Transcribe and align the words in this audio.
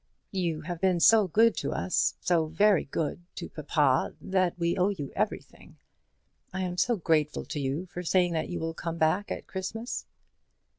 "You 0.31 0.61
have 0.61 0.81
been 0.81 0.99
so 0.99 1.27
good 1.27 1.55
to 1.57 1.73
us, 1.73 2.15
so 2.21 2.47
very 2.47 2.85
good 2.85 3.21
to 3.35 3.49
papa, 3.49 4.15
that 4.19 4.57
we 4.57 4.75
owe 4.75 4.89
you 4.89 5.11
everything. 5.15 5.77
I 6.51 6.61
am 6.63 6.77
so 6.79 6.95
grateful 6.97 7.45
to 7.45 7.59
you 7.59 7.85
for 7.85 8.01
saying 8.01 8.33
that 8.33 8.49
you 8.49 8.59
will 8.59 8.73
come 8.73 8.97
back 8.97 9.31
at 9.31 9.45
Christmas." 9.45 10.07